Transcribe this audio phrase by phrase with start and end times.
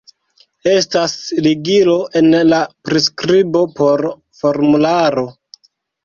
[0.69, 1.11] Estas
[1.47, 4.03] ligilo en la priskribo por
[4.39, 5.27] formularo